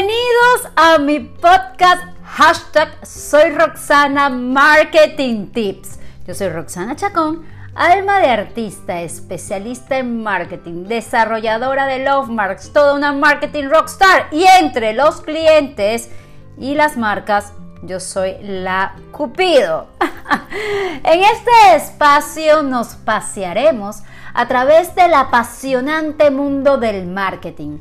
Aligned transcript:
Bienvenidos 0.00 0.72
a 0.76 0.96
mi 0.96 1.20
podcast 1.20 2.02
hashtag 2.24 2.88
Soy 3.06 3.50
Roxana 3.50 4.30
Marketing 4.30 5.48
Tips. 5.48 5.98
Yo 6.26 6.32
soy 6.32 6.48
Roxana 6.48 6.96
Chacón, 6.96 7.44
alma 7.74 8.18
de 8.20 8.28
artista, 8.28 9.02
especialista 9.02 9.98
en 9.98 10.22
marketing, 10.22 10.84
desarrolladora 10.84 11.84
de 11.84 12.02
Love 12.02 12.30
Marks, 12.30 12.72
toda 12.72 12.94
una 12.94 13.12
marketing 13.12 13.64
rockstar 13.64 14.28
y 14.30 14.44
entre 14.58 14.94
los 14.94 15.20
clientes 15.20 16.08
y 16.56 16.74
las 16.76 16.96
marcas 16.96 17.52
yo 17.82 18.00
soy 18.00 18.36
la 18.40 18.96
Cupido. 19.12 19.88
en 21.04 21.20
este 21.20 21.76
espacio 21.76 22.62
nos 22.62 22.94
pasearemos 22.94 24.02
a 24.32 24.48
través 24.48 24.94
del 24.94 25.12
apasionante 25.12 26.30
mundo 26.30 26.78
del 26.78 27.06
marketing 27.06 27.80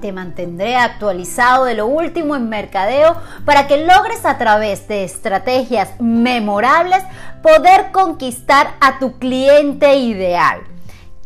te 0.00 0.12
mantendré 0.12 0.76
actualizado 0.76 1.64
de 1.64 1.74
lo 1.74 1.86
último 1.86 2.36
en 2.36 2.48
mercadeo 2.48 3.16
para 3.44 3.66
que 3.66 3.84
logres 3.84 4.24
a 4.24 4.38
través 4.38 4.88
de 4.88 5.04
estrategias 5.04 5.90
memorables 6.00 7.02
poder 7.42 7.92
conquistar 7.92 8.74
a 8.80 8.98
tu 8.98 9.18
cliente 9.18 9.96
ideal. 9.96 10.60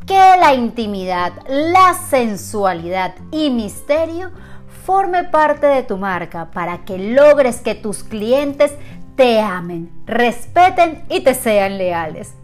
Que 0.06 0.36
la 0.38 0.54
intimidad, 0.54 1.32
la 1.48 1.94
sensualidad 1.94 3.14
y 3.30 3.50
misterio 3.50 4.30
forme 4.84 5.24
parte 5.24 5.66
de 5.66 5.82
tu 5.82 5.96
marca 5.96 6.50
para 6.50 6.84
que 6.84 6.98
logres 6.98 7.60
que 7.60 7.74
tus 7.74 8.04
clientes 8.04 8.72
te 9.16 9.40
amen, 9.40 9.90
respeten 10.06 11.04
y 11.08 11.20
te 11.20 11.34
sean 11.34 11.78
leales. 11.78 12.34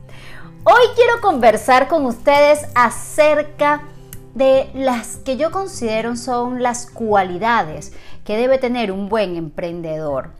Hoy 0.64 0.82
quiero 0.94 1.20
conversar 1.20 1.88
con 1.88 2.06
ustedes 2.06 2.66
acerca 2.74 3.78
de 3.78 3.99
las 4.34 5.16
que 5.16 5.36
yo 5.36 5.50
considero 5.50 6.16
son 6.16 6.62
las 6.62 6.86
cualidades 6.86 7.92
que 8.24 8.36
debe 8.36 8.58
tener 8.58 8.92
un 8.92 9.08
buen 9.08 9.36
emprendedor. 9.36 10.30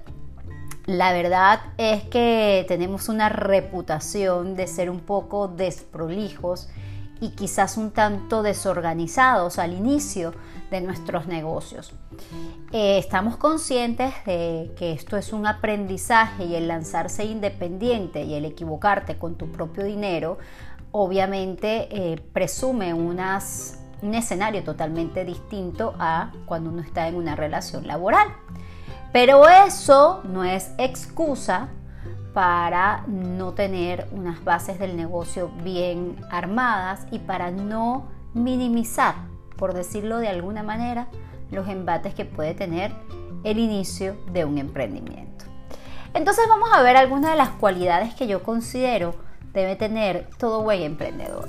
La 0.87 1.13
verdad 1.13 1.61
es 1.77 2.05
que 2.05 2.65
tenemos 2.67 3.09
una 3.09 3.29
reputación 3.29 4.57
de 4.57 4.67
ser 4.67 4.91
un 4.91 5.01
poco 5.01 5.49
desprolijos 5.49 6.69
y 7.21 7.31
quizás 7.31 7.77
un 7.77 7.91
tanto 7.91 8.43
desorganizados 8.43 9.59
al 9.59 9.75
inicio 9.75 10.35
de 10.71 10.81
nuestros 10.81 11.27
negocios. 11.27 11.93
Eh, 12.73 12.99
estamos 12.99 13.37
conscientes 13.37 14.15
de 14.25 14.73
que 14.77 14.93
esto 14.93 15.17
es 15.17 15.33
un 15.33 15.47
aprendizaje 15.47 16.45
y 16.45 16.55
el 16.55 16.67
lanzarse 16.69 17.25
independiente 17.25 18.23
y 18.23 18.35
el 18.35 18.45
equivocarte 18.47 19.19
con 19.19 19.35
tu 19.35 19.53
propio 19.53 19.85
dinero 19.85 20.39
obviamente 20.93 21.89
eh, 21.91 22.21
presume 22.33 22.95
unas 22.95 23.80
un 24.03 24.15
escenario 24.15 24.63
totalmente 24.65 25.25
distinto 25.25 25.95
a 25.99 26.33
cuando 26.47 26.71
uno 26.71 26.83
está 26.83 27.09
en 27.09 27.17
una 27.17 27.37
relación 27.37 27.87
laboral. 27.87 28.29
Pero 29.13 29.49
eso 29.49 30.23
no 30.25 30.45
es 30.45 30.71
excusa 30.79 31.69
para 32.33 33.05
no 33.09 33.53
tener 33.53 34.09
unas 34.13 34.45
bases 34.45 34.79
del 34.79 34.97
negocio 34.97 35.51
bien 35.65 36.17
armadas 36.31 37.07
y 37.11 37.19
para 37.19 37.51
no 37.51 38.09
minimizar, 38.35 39.15
por 39.57 39.75
decirlo 39.75 40.19
de 40.19 40.29
alguna 40.29 40.63
manera, 40.63 41.09
los 41.51 41.69
embates 41.69 42.15
que 42.15 42.25
puede 42.25 42.55
tener 42.55 42.93
el 43.43 43.59
inicio 43.59 44.17
de 44.33 44.45
un 44.45 44.59
emprendimiento. 44.59 45.45
Entonces 46.15 46.45
vamos 46.49 46.71
a 46.73 46.83
ver 46.83 46.97
algunas 46.97 47.33
de 47.33 47.37
las 47.37 47.51
cualidades 47.51 48.15
que 48.15 48.27
yo 48.27 48.43
considero 48.43 49.15
debe 49.53 49.77
tener 49.77 50.29
todo 50.39 50.63
buen 50.63 50.83
emprendedor. 50.83 51.49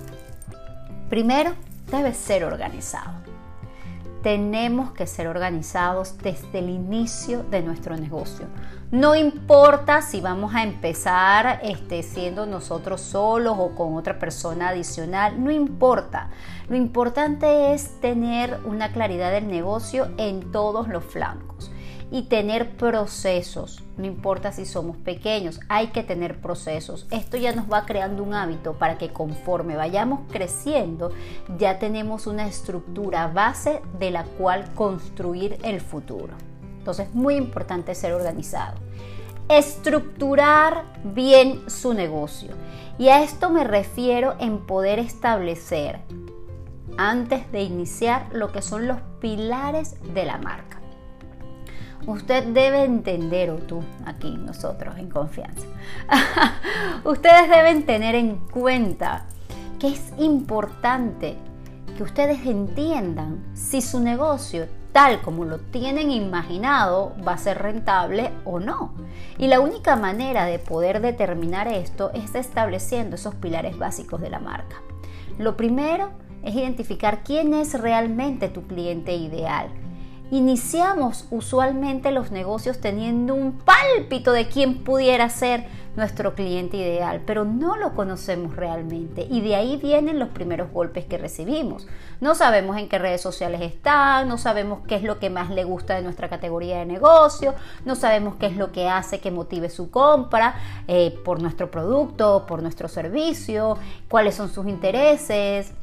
Primero, 1.10 1.54
debe 1.92 2.14
ser 2.14 2.44
organizado. 2.44 3.22
Tenemos 4.24 4.92
que 4.92 5.08
ser 5.08 5.28
organizados 5.28 6.18
desde 6.20 6.60
el 6.60 6.70
inicio 6.70 7.44
de 7.44 7.64
nuestro 7.64 7.98
negocio. 7.98 8.46
No 8.92 9.16
importa 9.16 10.02
si 10.02 10.22
vamos 10.22 10.54
a 10.54 10.64
empezar 10.64 11.60
este, 11.64 12.04
siendo 12.04 12.46
nosotros 12.46 13.02
solos 13.02 13.56
o 13.58 13.76
con 13.76 13.96
otra 13.96 14.20
persona 14.20 14.70
adicional, 14.70 15.44
no 15.44 15.50
importa. 15.50 16.30
Lo 16.70 16.76
importante 16.76 17.74
es 17.74 18.00
tener 18.00 18.60
una 18.66 18.92
claridad 18.92 19.32
del 19.32 19.48
negocio 19.48 20.10
en 20.18 20.52
todos 20.52 20.88
los 20.88 21.04
flancos 21.04 21.51
y 22.12 22.24
tener 22.24 22.76
procesos. 22.76 23.82
No 23.98 24.06
importa 24.06 24.52
si 24.52 24.66
somos 24.66 24.98
pequeños, 24.98 25.62
hay 25.70 25.88
que 25.88 26.04
tener 26.04 26.42
procesos. 26.42 27.08
Esto 27.10 27.38
ya 27.38 27.54
nos 27.54 27.72
va 27.72 27.86
creando 27.86 28.22
un 28.22 28.34
hábito 28.34 28.74
para 28.74 28.98
que 28.98 29.14
conforme 29.14 29.78
vayamos 29.78 30.20
creciendo, 30.30 31.12
ya 31.58 31.80
tenemos 31.80 32.28
una 32.28 32.48
estructura 32.48 33.28
base 33.28 33.82
de 33.98 34.12
la 34.12 34.26
cual 34.26 34.74
construir 34.76 35.58
el 35.64 35.80
futuro. 35.80 36.34
Entonces, 36.78 37.14
muy 37.14 37.36
importante 37.36 37.96
ser 37.96 38.14
organizado. 38.14 38.78
Estructurar 39.48 40.84
bien 41.04 41.70
su 41.70 41.94
negocio. 41.94 42.52
Y 42.98 43.08
a 43.08 43.24
esto 43.24 43.50
me 43.50 43.64
refiero 43.64 44.36
en 44.40 44.66
poder 44.66 45.00
establecer 45.00 46.00
antes 46.98 47.50
de 47.52 47.64
iniciar 47.64 48.28
lo 48.34 48.52
que 48.52 48.62
son 48.62 48.88
los 48.88 48.98
pilares 49.20 49.96
de 50.14 50.26
la 50.26 50.38
marca. 50.38 50.81
Usted 52.08 52.46
debe 52.46 52.84
entender, 52.84 53.52
o 53.52 53.58
tú 53.58 53.84
aquí, 54.06 54.32
nosotros 54.32 54.98
en 54.98 55.10
confianza, 55.10 55.66
ustedes 57.04 57.50
deben 57.50 57.86
tener 57.86 58.16
en 58.16 58.38
cuenta 58.38 59.26
que 59.80 59.90
es 59.90 60.12
importante 60.18 61.38
que 61.96 62.04
ustedes 62.04 62.46
entiendan 62.46 63.44
si 63.54 63.82
su 63.82 64.00
negocio 64.00 64.68
tal 64.92 65.22
como 65.22 65.46
lo 65.46 65.60
tienen 65.60 66.12
imaginado 66.12 67.14
va 67.26 67.34
a 67.34 67.38
ser 67.38 67.62
rentable 67.62 68.32
o 68.46 68.60
no. 68.60 68.94
Y 69.38 69.48
la 69.48 69.60
única 69.60 69.96
manera 69.96 70.46
de 70.46 70.60
poder 70.60 71.02
determinar 71.02 71.68
esto 71.68 72.12
es 72.14 72.36
estableciendo 72.36 73.16
esos 73.16 73.36
pilares 73.36 73.78
básicos 73.78 74.20
de 74.22 74.30
la 74.30 74.40
marca. 74.40 74.82
Lo 75.38 75.56
primero 75.56 76.10
es 76.44 76.56
identificar 76.56 77.24
quién 77.24 77.54
es 77.54 77.80
realmente 77.80 78.50
tu 78.50 78.64
cliente 78.64 79.14
ideal 79.14 79.70
Iniciamos 80.32 81.26
usualmente 81.30 82.10
los 82.10 82.32
negocios 82.32 82.80
teniendo 82.80 83.36
un 83.36 83.52
pálpito 83.52 84.32
de 84.32 84.48
quién 84.48 84.82
pudiera 84.82 85.28
ser 85.28 85.66
nuestro 85.98 86.36
cliente 86.36 86.78
ideal, 86.78 87.22
pero 87.26 87.44
no 87.44 87.76
lo 87.76 87.94
conocemos 87.96 88.56
realmente 88.56 89.28
y 89.30 89.42
de 89.42 89.58
ahí 89.58 89.76
vienen 89.76 90.20
los 90.20 90.30
primeros 90.30 90.72
golpes 90.72 91.04
que 91.04 91.18
recibimos. 91.18 91.86
No 92.22 92.34
sabemos 92.34 92.78
en 92.78 92.88
qué 92.88 92.98
redes 92.98 93.20
sociales 93.20 93.60
están, 93.62 94.30
no 94.30 94.38
sabemos 94.38 94.80
qué 94.88 94.96
es 94.96 95.04
lo 95.04 95.20
que 95.20 95.30
más 95.30 95.50
le 95.50 95.66
gusta 95.66 95.96
de 95.96 96.02
nuestra 96.02 96.30
categoría 96.30 96.78
de 96.80 96.86
negocio, 96.86 97.54
no 97.84 97.96
sabemos 97.96 98.36
qué 98.36 98.46
es 98.46 98.56
lo 98.56 98.72
que 98.72 98.88
hace 98.88 99.20
que 99.20 99.32
motive 99.32 99.70
su 99.70 99.92
compra 99.92 100.56
eh, 100.88 101.14
por 101.26 101.42
nuestro 101.42 101.70
producto, 101.70 102.46
por 102.48 102.62
nuestro 102.62 102.88
servicio, 102.88 103.78
cuáles 104.08 104.36
son 104.36 104.48
sus 104.48 104.68
intereses 104.68 105.74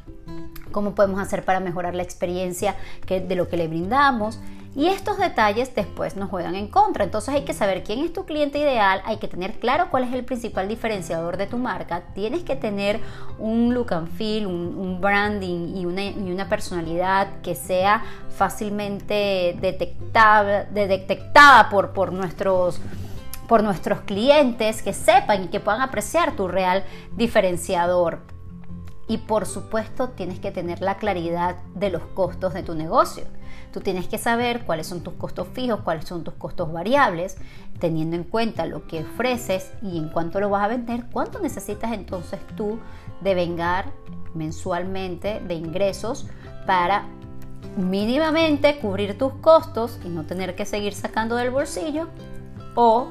cómo 0.71 0.95
podemos 0.95 1.19
hacer 1.19 1.43
para 1.43 1.59
mejorar 1.59 1.95
la 1.95 2.03
experiencia 2.03 2.75
de 3.07 3.35
lo 3.35 3.47
que 3.47 3.57
le 3.57 3.67
brindamos. 3.67 4.39
Y 4.75 4.87
estos 4.87 5.17
detalles 5.17 5.73
después 5.73 6.15
nos 6.15 6.29
juegan 6.29 6.55
en 6.55 6.67
contra. 6.67 7.03
Entonces 7.03 7.33
hay 7.33 7.43
que 7.43 7.53
saber 7.53 7.83
quién 7.83 7.99
es 7.99 8.13
tu 8.13 8.25
cliente 8.25 8.59
ideal, 8.59 9.01
hay 9.03 9.17
que 9.17 9.27
tener 9.27 9.53
claro 9.59 9.87
cuál 9.89 10.03
es 10.03 10.13
el 10.13 10.23
principal 10.23 10.67
diferenciador 10.67 11.37
de 11.37 11.47
tu 11.47 11.57
marca, 11.57 12.03
tienes 12.13 12.43
que 12.43 12.55
tener 12.55 12.99
un 13.39 13.73
look 13.73 13.93
and 13.93 14.09
feel, 14.11 14.45
un, 14.45 15.01
branding 15.01 15.75
y 15.75 15.85
una, 15.85 16.03
y 16.03 16.31
una, 16.31 16.47
personalidad 16.47 17.41
que 17.41 17.55
sea 17.55 18.03
fácilmente 18.29 19.57
detectable, 19.59 20.67
detectada 20.71 21.69
por, 21.69 21.91
por 21.91 22.13
nuestros 22.13 22.79
por 23.47 23.63
nuestros 23.63 24.01
clientes 24.01 24.83
que 24.83 24.93
sepan 24.93 25.45
y 25.45 25.47
que 25.47 25.59
puedan 25.59 25.81
apreciar 25.81 26.35
tu 26.35 26.47
real 26.47 26.83
diferenciador. 27.17 28.19
Y 29.09 29.17
por 29.17 29.45
supuesto 29.45 30.09
tienes 30.09 30.39
que 30.39 30.51
tener 30.51 30.81
la 30.81 30.97
claridad 30.97 31.57
de 31.75 31.89
los 31.89 32.03
costos 32.13 32.53
de 32.53 32.63
tu 32.63 32.75
negocio. 32.75 33.25
Tú 33.73 33.81
tienes 33.81 34.07
que 34.07 34.17
saber 34.17 34.65
cuáles 34.65 34.87
son 34.87 35.01
tus 35.01 35.15
costos 35.15 35.47
fijos, 35.51 35.81
cuáles 35.81 36.05
son 36.05 36.23
tus 36.23 36.35
costos 36.35 36.71
variables, 36.71 37.35
teniendo 37.79 38.15
en 38.15 38.23
cuenta 38.23 38.65
lo 38.65 38.87
que 38.87 39.01
ofreces 39.01 39.71
y 39.81 39.97
en 39.97 40.09
cuánto 40.09 40.39
lo 40.39 40.49
vas 40.49 40.63
a 40.63 40.67
vender, 40.67 41.05
cuánto 41.11 41.39
necesitas 41.39 41.91
entonces 41.91 42.39
tú 42.55 42.79
de 43.21 43.35
vengar 43.35 43.91
mensualmente 44.33 45.41
de 45.45 45.55
ingresos 45.55 46.27
para 46.65 47.05
mínimamente 47.77 48.77
cubrir 48.79 49.17
tus 49.17 49.33
costos 49.33 49.99
y 50.05 50.09
no 50.09 50.25
tener 50.25 50.55
que 50.55 50.65
seguir 50.65 50.93
sacando 50.93 51.35
del 51.35 51.49
bolsillo 51.49 52.07
o 52.75 53.07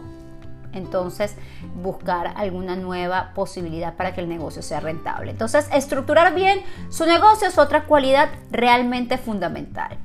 entonces 0.72 1.36
buscar 1.74 2.32
alguna 2.36 2.76
nueva 2.76 3.32
posibilidad 3.34 3.94
para 3.94 4.14
que 4.14 4.20
el 4.20 4.28
negocio 4.28 4.62
sea 4.62 4.80
rentable. 4.80 5.30
Entonces, 5.30 5.68
estructurar 5.72 6.34
bien 6.34 6.62
su 6.88 7.06
negocio 7.06 7.48
es 7.48 7.58
otra 7.58 7.84
cualidad 7.84 8.28
realmente 8.50 9.18
fundamental. 9.18 9.98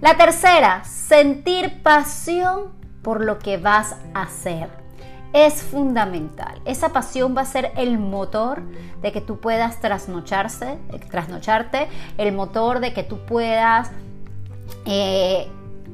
La 0.00 0.16
tercera, 0.16 0.84
sentir 0.84 1.82
pasión 1.82 2.72
por 3.02 3.24
lo 3.24 3.38
que 3.38 3.56
vas 3.56 3.96
a 4.12 4.22
hacer. 4.22 4.68
Es 5.32 5.62
fundamental. 5.62 6.60
Esa 6.64 6.90
pasión 6.90 7.36
va 7.36 7.42
a 7.42 7.46
ser 7.46 7.72
el 7.76 7.98
motor 7.98 8.62
de 9.02 9.12
que 9.12 9.20
tú 9.20 9.40
puedas 9.40 9.80
trasnocharse, 9.80 10.78
trasnocharte, 11.10 11.88
el 12.18 12.32
motor 12.32 12.80
de 12.80 12.92
que 12.92 13.02
tú 13.02 13.18
puedas 13.26 13.90
eh, 14.86 15.48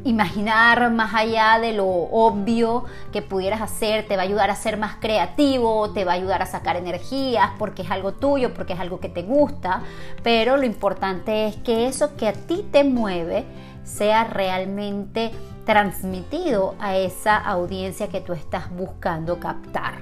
imaginar 0.04 0.90
más 0.90 1.14
allá 1.14 1.58
de 1.60 1.72
lo 1.72 1.86
obvio 1.86 2.84
que 3.12 3.22
pudieras 3.22 3.60
hacer, 3.60 4.06
te 4.06 4.16
va 4.16 4.22
a 4.22 4.24
ayudar 4.24 4.50
a 4.50 4.56
ser 4.56 4.76
más 4.76 4.96
creativo, 4.96 5.90
te 5.90 6.04
va 6.04 6.12
a 6.12 6.14
ayudar 6.16 6.42
a 6.42 6.46
sacar 6.46 6.76
energías 6.76 7.50
porque 7.58 7.82
es 7.82 7.90
algo 7.90 8.12
tuyo, 8.12 8.54
porque 8.54 8.72
es 8.72 8.80
algo 8.80 9.00
que 9.00 9.08
te 9.08 9.22
gusta, 9.22 9.82
pero 10.22 10.56
lo 10.56 10.64
importante 10.64 11.46
es 11.46 11.56
que 11.56 11.86
eso 11.86 12.16
que 12.16 12.28
a 12.28 12.32
ti 12.32 12.66
te 12.70 12.84
mueve 12.84 13.44
sea 13.84 14.24
realmente 14.24 15.32
transmitido 15.64 16.74
a 16.80 16.96
esa 16.96 17.36
audiencia 17.36 18.08
que 18.08 18.20
tú 18.20 18.32
estás 18.32 18.70
buscando 18.70 19.38
captar. 19.38 20.00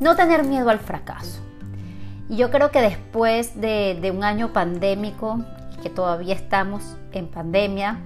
No 0.00 0.16
tener 0.16 0.44
miedo 0.44 0.70
al 0.70 0.78
fracaso. 0.78 1.40
Yo 2.28 2.50
creo 2.50 2.70
que 2.70 2.80
después 2.80 3.60
de, 3.60 4.12
un 4.14 4.24
año 4.24 4.52
pandémico, 4.52 5.40
que 5.82 5.90
todavía 5.90 6.34
estamos 6.34 6.96
en 7.12 7.26
pandemia, 7.26 7.98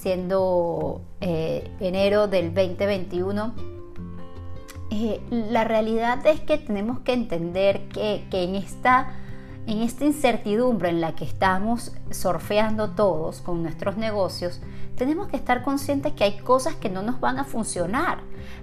siendo 0.00 1.02
eh, 1.20 1.70
enero 1.80 2.26
del 2.26 2.54
2021, 2.54 3.54
eh, 4.90 5.20
la 5.30 5.64
realidad 5.64 6.26
es 6.26 6.40
que 6.40 6.58
tenemos 6.58 7.00
que 7.00 7.12
entender 7.12 7.88
que, 7.88 8.26
que 8.30 8.44
en, 8.44 8.54
esta, 8.54 9.12
en 9.66 9.82
esta 9.82 10.04
incertidumbre 10.04 10.88
en 10.88 11.00
la 11.00 11.14
que 11.14 11.24
estamos 11.24 11.92
surfeando 12.10 12.90
todos 12.90 13.42
con 13.42 13.62
nuestros 13.62 13.98
negocios, 13.98 14.60
tenemos 14.96 15.28
que 15.28 15.36
estar 15.36 15.62
conscientes 15.62 16.14
que 16.14 16.24
hay 16.24 16.38
cosas 16.38 16.74
que 16.76 16.88
no 16.88 17.02
nos 17.02 17.20
van 17.20 17.38
a 17.38 17.44
funcionar, 17.44 18.20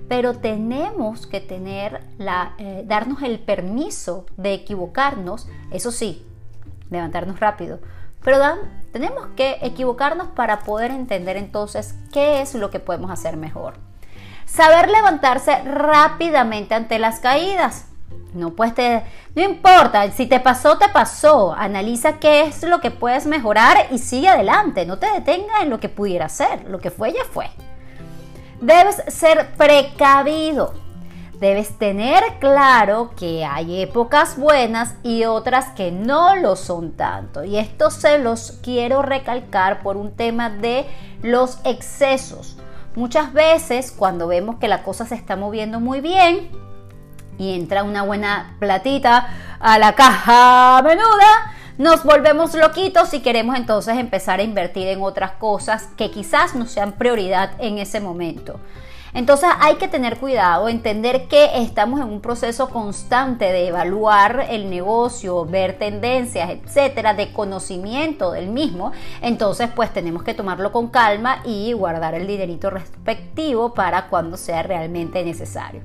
pero 0.07 0.33
tenemos 0.33 1.27
que 1.27 1.39
tener 1.39 2.01
la, 2.17 2.55
eh, 2.57 2.83
darnos 2.85 3.21
el 3.21 3.39
permiso 3.39 4.25
de 4.37 4.53
equivocarnos, 4.53 5.47
eso 5.71 5.91
sí, 5.91 6.25
levantarnos 6.89 7.39
rápido, 7.39 7.79
pero 8.27 8.44
tenemos 8.91 9.25
que 9.38 9.57
equivocarnos 9.62 10.27
para 10.27 10.59
poder 10.59 10.91
entender 10.91 11.38
entonces 11.38 11.95
qué 12.12 12.41
es 12.41 12.56
lo 12.56 12.69
que 12.69 12.81
podemos 12.81 13.09
hacer 13.09 13.38
mejor. 13.38 13.75
Saber 14.45 14.89
levantarse 14.89 15.63
rápidamente 15.63 16.75
ante 16.75 17.00
las 17.00 17.21
caídas. 17.21 17.85
No, 18.33 18.50
pues 18.50 18.74
no 19.33 19.41
importa, 19.41 20.12
si 20.12 20.25
te 20.25 20.41
pasó, 20.41 20.77
te 20.77 20.89
pasó. 20.89 21.53
Analiza 21.53 22.19
qué 22.19 22.41
es 22.41 22.63
lo 22.63 22.81
que 22.81 22.91
puedes 22.91 23.25
mejorar 23.27 23.77
y 23.91 23.97
sigue 23.97 24.27
adelante. 24.27 24.85
No 24.85 25.00
te 25.00 25.09
detengas 25.09 25.62
en 25.62 25.69
lo 25.69 25.80
que 25.80 25.88
pudiera 25.88 26.27
ser. 26.27 26.65
Lo 26.68 26.80
que 26.80 26.91
fue, 26.91 27.13
ya 27.13 27.23
fue. 27.31 27.50
Debes 28.59 29.03
ser 29.07 29.51
precavido. 29.56 30.73
Debes 31.39 31.77
tener 31.77 32.23
claro 32.39 33.11
que 33.15 33.45
hay 33.45 33.83
épocas 33.83 34.37
buenas 34.39 34.95
y 35.03 35.25
otras 35.25 35.67
que 35.75 35.91
no 35.91 36.35
lo 36.35 36.55
son 36.55 36.93
tanto. 36.93 37.43
Y 37.43 37.57
esto 37.57 37.91
se 37.91 38.17
los 38.17 38.53
quiero 38.63 39.03
recalcar 39.03 39.83
por 39.83 39.97
un 39.97 40.15
tema 40.15 40.49
de 40.49 40.87
los 41.21 41.59
excesos. 41.63 42.57
Muchas 42.95 43.33
veces 43.33 43.91
cuando 43.91 44.25
vemos 44.25 44.55
que 44.55 44.67
la 44.67 44.81
cosa 44.81 45.05
se 45.05 45.13
está 45.13 45.35
moviendo 45.35 45.79
muy 45.79 46.01
bien 46.01 46.49
y 47.37 47.53
entra 47.53 47.83
una 47.83 48.01
buena 48.01 48.55
platita 48.59 49.27
a 49.59 49.77
la 49.77 49.93
caja 49.93 50.81
menuda, 50.81 51.53
nos 51.77 52.03
volvemos 52.03 52.55
loquitos 52.55 53.13
y 53.13 53.19
queremos 53.19 53.55
entonces 53.55 53.97
empezar 53.97 54.39
a 54.39 54.43
invertir 54.43 54.87
en 54.87 55.03
otras 55.03 55.33
cosas 55.33 55.89
que 55.95 56.09
quizás 56.09 56.55
no 56.55 56.65
sean 56.65 56.93
prioridad 56.93 57.51
en 57.59 57.77
ese 57.77 57.99
momento. 57.99 58.59
Entonces 59.17 59.49
hay 59.59 59.77
que 59.77 59.87
tener 59.87 60.19
cuidado, 60.19 60.69
entender 60.69 61.27
que 61.27 61.59
estamos 61.59 61.99
en 61.99 62.05
un 62.05 62.21
proceso 62.21 62.69
constante 62.69 63.45
de 63.45 63.67
evaluar 63.67 64.45
el 64.51 64.69
negocio, 64.69 65.43
ver 65.43 65.79
tendencias, 65.79 66.51
etcétera, 66.51 67.15
de 67.15 67.33
conocimiento 67.33 68.29
del 68.31 68.47
mismo. 68.47 68.91
Entonces, 69.23 69.71
pues 69.75 69.91
tenemos 69.91 70.21
que 70.21 70.35
tomarlo 70.35 70.71
con 70.71 70.89
calma 70.89 71.41
y 71.45 71.73
guardar 71.73 72.13
el 72.13 72.27
dinerito 72.27 72.69
respectivo 72.69 73.73
para 73.73 74.07
cuando 74.07 74.37
sea 74.37 74.61
realmente 74.61 75.25
necesario. 75.25 75.81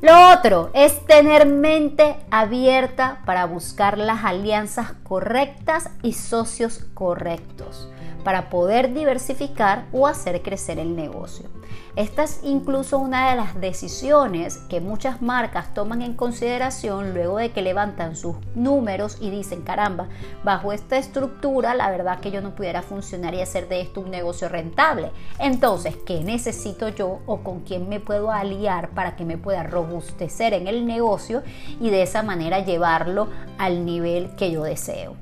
Lo 0.00 0.32
otro 0.32 0.70
es 0.74 1.06
tener 1.06 1.46
mente 1.46 2.16
abierta 2.32 3.22
para 3.26 3.44
buscar 3.44 3.96
las 3.96 4.24
alianzas 4.24 4.92
correctas 5.04 5.88
y 6.02 6.14
socios 6.14 6.80
correctos 6.94 7.88
para 8.24 8.48
poder 8.48 8.92
diversificar 8.92 9.84
o 9.92 10.08
hacer 10.08 10.42
crecer 10.42 10.80
el 10.80 10.96
negocio. 10.96 11.48
Esta 11.96 12.24
es 12.24 12.40
incluso 12.42 12.98
una 12.98 13.30
de 13.30 13.36
las 13.36 13.60
decisiones 13.60 14.58
que 14.68 14.80
muchas 14.80 15.22
marcas 15.22 15.72
toman 15.74 16.02
en 16.02 16.14
consideración 16.14 17.14
luego 17.14 17.36
de 17.36 17.52
que 17.52 17.62
levantan 17.62 18.16
sus 18.16 18.34
números 18.56 19.16
y 19.20 19.30
dicen, 19.30 19.62
caramba, 19.62 20.08
bajo 20.42 20.72
esta 20.72 20.96
estructura 20.96 21.72
la 21.76 21.92
verdad 21.92 22.18
que 22.18 22.32
yo 22.32 22.40
no 22.40 22.56
pudiera 22.56 22.82
funcionar 22.82 23.34
y 23.34 23.42
hacer 23.42 23.68
de 23.68 23.80
esto 23.80 24.00
un 24.00 24.10
negocio 24.10 24.48
rentable. 24.48 25.12
Entonces, 25.38 25.96
¿qué 26.04 26.24
necesito 26.24 26.88
yo 26.88 27.20
o 27.26 27.44
con 27.44 27.60
quién 27.60 27.88
me 27.88 28.00
puedo 28.00 28.32
aliar 28.32 28.88
para 28.90 29.14
que 29.14 29.24
me 29.24 29.38
pueda 29.38 29.62
robustecer 29.62 30.52
en 30.52 30.66
el 30.66 30.86
negocio 30.86 31.44
y 31.80 31.90
de 31.90 32.02
esa 32.02 32.24
manera 32.24 32.58
llevarlo 32.58 33.28
al 33.56 33.84
nivel 33.86 34.34
que 34.34 34.50
yo 34.50 34.64
deseo? 34.64 35.14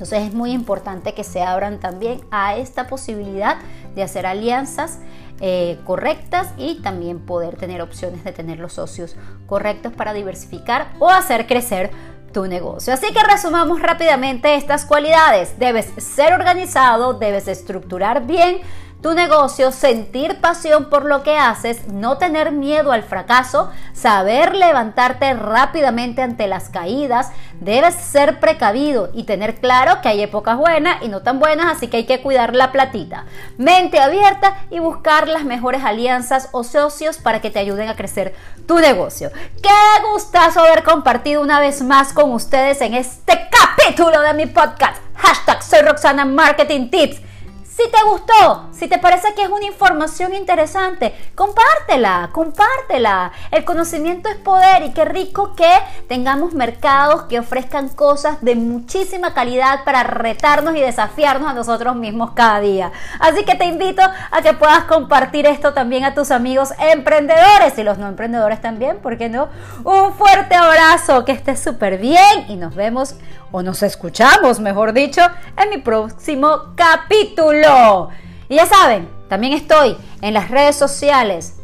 Entonces 0.00 0.28
es 0.28 0.32
muy 0.32 0.52
importante 0.52 1.12
que 1.12 1.24
se 1.24 1.42
abran 1.42 1.78
también 1.78 2.22
a 2.30 2.56
esta 2.56 2.86
posibilidad 2.86 3.58
de 3.94 4.02
hacer 4.02 4.24
alianzas 4.24 4.98
eh, 5.40 5.78
correctas 5.84 6.48
y 6.56 6.76
también 6.82 7.20
poder 7.20 7.56
tener 7.56 7.82
opciones 7.82 8.24
de 8.24 8.32
tener 8.32 8.58
los 8.58 8.74
socios 8.74 9.16
correctos 9.46 9.92
para 9.92 10.12
diversificar 10.12 10.92
o 10.98 11.10
hacer 11.10 11.46
crecer 11.46 11.90
tu 12.32 12.46
negocio. 12.46 12.94
Así 12.94 13.12
que 13.12 13.22
resumamos 13.22 13.80
rápidamente 13.82 14.54
estas 14.54 14.84
cualidades. 14.84 15.58
Debes 15.58 15.92
ser 15.96 16.32
organizado, 16.32 17.14
debes 17.14 17.48
estructurar 17.48 18.26
bien 18.26 18.60
tu 19.02 19.14
negocio, 19.14 19.72
sentir 19.72 20.40
pasión 20.40 20.90
por 20.90 21.06
lo 21.06 21.22
que 21.22 21.36
haces, 21.36 21.88
no 21.88 22.18
tener 22.18 22.52
miedo 22.52 22.92
al 22.92 23.02
fracaso, 23.02 23.70
saber 23.94 24.54
levantarte 24.54 25.32
rápidamente 25.32 26.22
ante 26.22 26.46
las 26.46 26.68
caídas, 26.68 27.32
debes 27.60 27.94
ser 27.94 28.40
precavido 28.40 29.10
y 29.12 29.24
tener 29.24 29.60
claro 29.60 30.00
que 30.00 30.08
hay 30.08 30.22
épocas 30.22 30.56
buenas 30.56 31.02
y 31.02 31.08
no 31.08 31.22
tan 31.22 31.38
buenas, 31.38 31.66
así 31.66 31.88
que 31.88 31.98
hay 31.98 32.06
que 32.06 32.20
cuidar 32.20 32.54
la 32.54 32.72
platita. 32.72 33.26
Mente 33.58 34.00
abierta 34.00 34.56
y 34.70 34.78
buscar 34.78 35.28
las 35.28 35.44
mejores 35.44 35.84
alianzas 35.84 36.48
o 36.52 36.64
socios 36.64 37.18
para 37.18 37.40
que 37.40 37.50
te 37.50 37.58
ayuden 37.58 37.88
a 37.88 37.96
crecer 37.96 38.34
tu 38.66 38.78
negocio. 38.78 39.30
Qué 39.62 40.08
gustazo 40.12 40.60
haber 40.60 40.82
compartido 40.82 41.42
una 41.42 41.60
vez 41.60 41.82
más 41.82 42.12
con 42.12 42.32
ustedes 42.32 42.80
en 42.80 42.94
este 42.94 43.48
capítulo 43.50 44.20
de 44.22 44.34
mi 44.34 44.46
podcast. 44.46 45.00
Hashtag 45.14 45.62
soy 45.62 45.82
Roxana 45.82 46.24
Marketing 46.24 46.88
Tips. 46.88 47.20
Si 47.64 47.90
te 47.90 48.02
gustó, 48.10 48.69
si 48.80 48.88
te 48.88 48.98
parece 48.98 49.34
que 49.34 49.42
es 49.42 49.50
una 49.50 49.66
información 49.66 50.34
interesante, 50.34 51.14
compártela, 51.34 52.30
compártela. 52.32 53.30
El 53.50 53.66
conocimiento 53.66 54.30
es 54.30 54.36
poder 54.36 54.84
y 54.84 54.92
qué 54.94 55.04
rico 55.04 55.54
que 55.54 55.70
tengamos 56.08 56.54
mercados 56.54 57.24
que 57.24 57.38
ofrezcan 57.38 57.90
cosas 57.90 58.40
de 58.40 58.54
muchísima 58.54 59.34
calidad 59.34 59.84
para 59.84 60.02
retarnos 60.02 60.74
y 60.76 60.80
desafiarnos 60.80 61.50
a 61.50 61.52
nosotros 61.52 61.94
mismos 61.94 62.30
cada 62.30 62.60
día. 62.60 62.90
Así 63.18 63.44
que 63.44 63.54
te 63.54 63.66
invito 63.66 64.00
a 64.30 64.40
que 64.40 64.54
puedas 64.54 64.84
compartir 64.84 65.44
esto 65.44 65.74
también 65.74 66.04
a 66.04 66.14
tus 66.14 66.30
amigos 66.30 66.70
emprendedores 66.78 67.76
y 67.76 67.82
los 67.82 67.98
no 67.98 68.08
emprendedores 68.08 68.62
también, 68.62 68.96
¿por 69.00 69.18
qué 69.18 69.28
no? 69.28 69.50
Un 69.84 70.14
fuerte 70.14 70.54
abrazo, 70.54 71.26
que 71.26 71.32
estés 71.32 71.62
súper 71.62 71.98
bien 71.98 72.46
y 72.48 72.56
nos 72.56 72.74
vemos 72.74 73.16
o 73.52 73.62
nos 73.62 73.82
escuchamos, 73.82 74.58
mejor 74.58 74.94
dicho, 74.94 75.20
en 75.58 75.68
mi 75.68 75.76
próximo 75.76 76.72
capítulo. 76.76 78.08
Y 78.50 78.56
ya 78.56 78.66
saben, 78.66 79.08
también 79.28 79.54
estoy 79.54 79.96
en 80.20 80.34
las 80.34 80.50
redes 80.50 80.74
sociales, 80.74 81.54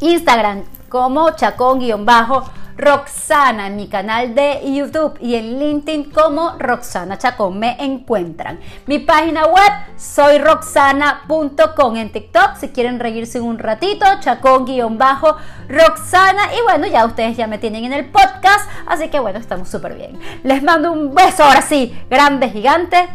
Instagram 0.00 0.64
como 0.90 1.30
chacón-bajo 1.30 2.44
Roxana 2.76 3.68
en 3.68 3.76
mi 3.76 3.88
canal 3.88 4.34
de 4.34 4.60
YouTube 4.74 5.16
y 5.20 5.36
en 5.36 5.58
LinkedIn 5.58 6.10
como 6.10 6.56
Roxana 6.58 7.16
Chacón 7.16 7.58
me 7.58 7.82
encuentran. 7.82 8.60
Mi 8.86 8.98
página 8.98 9.46
web 9.46 9.72
soy 9.96 10.36
roxana.com 10.36 11.96
en 11.96 12.12
TikTok 12.12 12.56
si 12.56 12.68
quieren 12.68 13.00
reírse 13.00 13.40
un 13.40 13.58
ratito, 13.58 14.04
chacón-roxana 14.20 16.54
y 16.54 16.60
bueno, 16.62 16.88
ya 16.88 17.06
ustedes 17.06 17.38
ya 17.38 17.46
me 17.46 17.56
tienen 17.56 17.86
en 17.86 17.94
el 17.94 18.10
podcast, 18.10 18.68
así 18.86 19.08
que 19.08 19.18
bueno, 19.18 19.38
estamos 19.38 19.70
súper 19.70 19.94
bien. 19.94 20.20
Les 20.42 20.62
mando 20.62 20.92
un 20.92 21.14
beso 21.14 21.44
ahora 21.44 21.62
sí, 21.62 21.98
grande, 22.10 22.50
gigante. 22.50 23.08